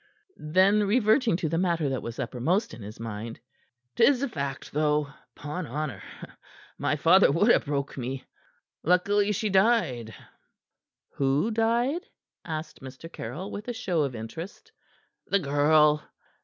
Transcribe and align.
Then 0.37 0.85
reverting 0.85 1.37
to 1.37 1.47
the 1.47 1.59
matter 1.59 1.87
that 1.89 2.01
was 2.01 2.17
uppermost 2.17 2.73
in 2.73 2.81
his 2.81 2.99
mind. 2.99 3.39
"'Tis 3.95 4.23
a 4.23 4.27
fact, 4.29 4.71
though 4.71 5.09
'pon 5.35 5.67
honor. 5.67 6.01
My 6.79 6.95
father 6.95 7.31
would 7.31 7.53
ha' 7.55 7.63
broke 7.63 7.95
me. 7.99 8.25
Luckily 8.81 9.31
she 9.31 9.51
died." 9.51 10.11
"Who 11.17 11.51
died?" 11.51 12.01
asked 12.43 12.81
Mr. 12.81 13.13
Caryll, 13.13 13.51
with 13.51 13.67
a 13.67 13.73
show 13.73 14.01
of 14.01 14.15
interest. 14.15 14.71
"The 15.27 15.37
girl. 15.37 16.01